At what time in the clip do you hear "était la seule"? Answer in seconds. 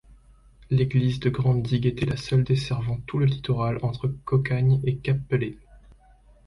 1.85-2.43